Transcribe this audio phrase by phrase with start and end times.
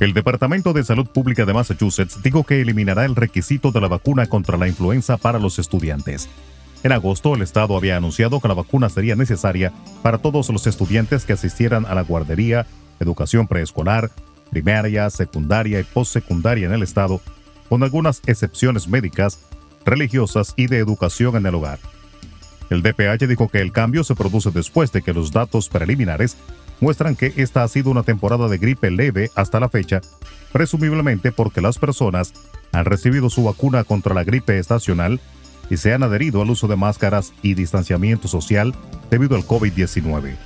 [0.00, 4.26] El Departamento de Salud Pública de Massachusetts dijo que eliminará el requisito de la vacuna
[4.26, 6.28] contra la influenza para los estudiantes.
[6.82, 9.72] En agosto, el Estado había anunciado que la vacuna sería necesaria
[10.02, 12.66] para todos los estudiantes que asistieran a la guardería,
[13.00, 14.10] educación preescolar,
[14.54, 17.20] primaria, secundaria y postsecundaria en el Estado,
[17.68, 19.40] con algunas excepciones médicas,
[19.84, 21.80] religiosas y de educación en el hogar.
[22.70, 26.36] El DPH dijo que el cambio se produce después de que los datos preliminares
[26.80, 30.00] muestran que esta ha sido una temporada de gripe leve hasta la fecha,
[30.52, 32.32] presumiblemente porque las personas
[32.72, 35.20] han recibido su vacuna contra la gripe estacional
[35.68, 38.72] y se han adherido al uso de máscaras y distanciamiento social
[39.10, 40.36] debido al COVID-19.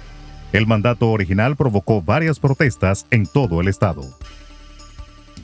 [0.52, 4.02] El mandato original provocó varias protestas en todo el estado.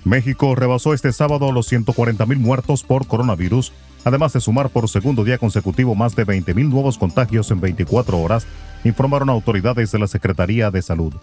[0.04, 3.72] México rebasó este sábado los 140.000 muertos por coronavirus,
[4.04, 8.46] además de sumar por segundo día consecutivo más de 20.000 nuevos contagios en 24 horas,
[8.84, 11.14] informaron autoridades de la Secretaría de Salud.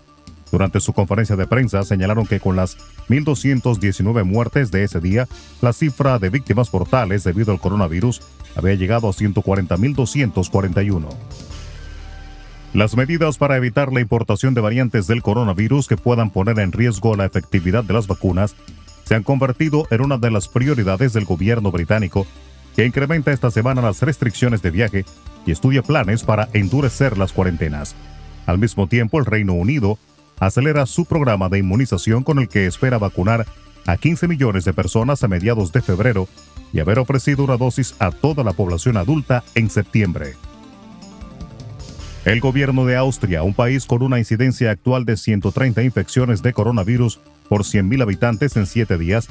[0.52, 5.28] Durante su conferencia de prensa señalaron que con las 1.219 muertes de ese día,
[5.62, 8.22] la cifra de víctimas mortales debido al coronavirus
[8.56, 11.08] había llegado a 140.241.
[12.74, 17.18] Las medidas para evitar la importación de variantes del coronavirus que puedan poner en riesgo
[17.18, 18.56] la efectividad de las vacunas
[19.04, 22.26] se han convertido en una de las prioridades del gobierno británico,
[22.74, 25.06] que incrementa esta semana las restricciones de viaje
[25.46, 27.94] y estudia planes para endurecer las cuarentenas.
[28.46, 30.00] Al mismo tiempo, el Reino Unido
[30.40, 33.46] acelera su programa de inmunización con el que espera vacunar
[33.86, 36.30] a 15 millones de personas a mediados de febrero
[36.72, 40.36] y haber ofrecido una dosis a toda la población adulta en septiembre.
[42.24, 47.20] El gobierno de Austria, un país con una incidencia actual de 130 infecciones de coronavirus
[47.50, 49.28] por 100.000 habitantes en 7 días,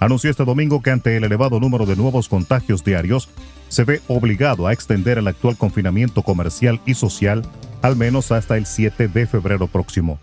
[0.00, 3.28] anunció este domingo que ante el elevado número de nuevos contagios diarios,
[3.68, 7.42] se ve obligado a extender el actual confinamiento comercial y social
[7.80, 10.18] al menos hasta el 7 de febrero próximo.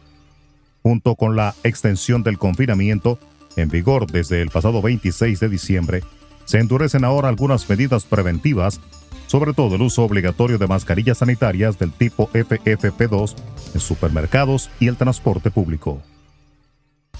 [0.83, 3.17] Junto con la extensión del confinamiento,
[3.55, 6.03] en vigor desde el pasado 26 de diciembre,
[6.43, 8.81] se endurecen ahora algunas medidas preventivas
[9.29, 13.35] sobre todo el uso obligatorio de mascarillas sanitarias del tipo FFP2
[13.75, 16.01] en supermercados y el transporte público.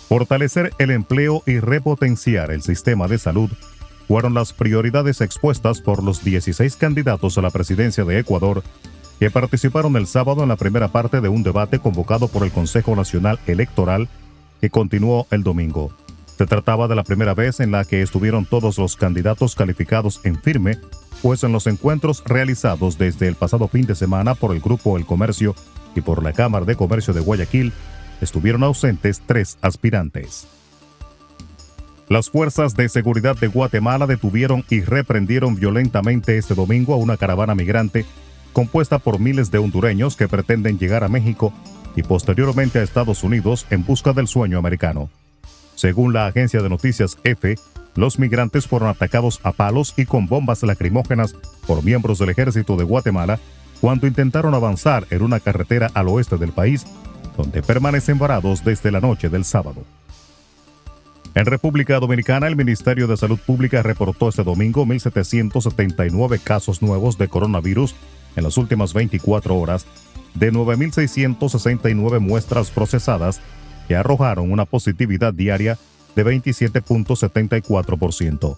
[0.08, 3.52] Fortalecer el empleo y repotenciar el sistema de salud
[4.08, 8.64] fueron las prioridades expuestas por los 16 candidatos a la presidencia de Ecuador
[9.20, 12.96] que participaron el sábado en la primera parte de un debate convocado por el Consejo
[12.96, 14.10] Nacional Electoral
[14.62, 15.94] que continuó el domingo.
[16.40, 20.42] Se trataba de la primera vez en la que estuvieron todos los candidatos calificados en
[20.42, 20.78] firme
[21.22, 25.06] pues en los encuentros realizados desde el pasado fin de semana por el Grupo El
[25.06, 25.54] Comercio
[25.98, 27.74] y por la Cámara de Comercio de Guayaquil,
[28.22, 30.48] estuvieron ausentes tres aspirantes.
[32.08, 37.54] Las fuerzas de seguridad de Guatemala detuvieron y reprendieron violentamente este domingo a una caravana
[37.54, 38.06] migrante
[38.54, 41.52] compuesta por miles de hondureños que pretenden llegar a México
[41.98, 45.10] y posteriormente a Estados Unidos en busca del sueño americano.
[45.80, 47.56] Según la agencia de noticias EFE,
[47.96, 51.36] los migrantes fueron atacados a palos y con bombas lacrimógenas
[51.66, 53.40] por miembros del ejército de Guatemala
[53.80, 56.86] cuando intentaron avanzar en una carretera al oeste del país,
[57.38, 59.86] donde permanecen varados desde la noche del sábado.
[61.34, 67.30] En República Dominicana, el Ministerio de Salud Pública reportó este domingo 1.779 casos nuevos de
[67.30, 67.96] coronavirus
[68.36, 69.86] en las últimas 24 horas,
[70.34, 73.40] de 9.669 muestras procesadas
[73.90, 75.80] que arrojaron una positividad diaria
[76.16, 78.58] de 27.74%.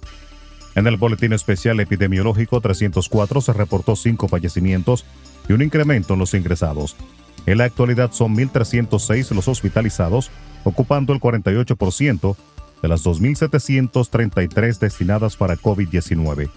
[0.76, 5.06] En el Boletín Especial Epidemiológico 304 se reportó cinco fallecimientos
[5.48, 6.98] y un incremento en los ingresados.
[7.46, 10.32] En la actualidad son 1.306 los hospitalizados,
[10.66, 12.36] ocupando el 48%
[12.82, 16.50] de las 2.733 destinadas para COVID-19.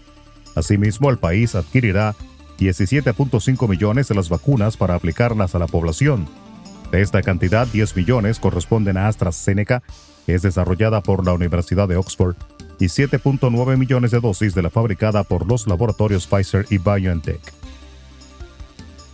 [0.57, 2.17] Asimismo, el país adquirirá
[2.59, 6.27] 17.5 millones de las vacunas para aplicarlas a la población.
[6.95, 9.83] De esta cantidad, 10 millones corresponden a AstraZeneca
[10.27, 12.37] que es desarrollada por la Universidad de Oxford,
[12.79, 17.41] y 7.9 millones de dosis de la fabricada por los laboratorios Pfizer y BioNTech.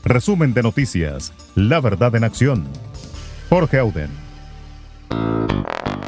[0.04, 1.32] Resumen de noticias.
[1.54, 2.66] La verdad en acción.
[3.48, 4.10] Jorge Auden.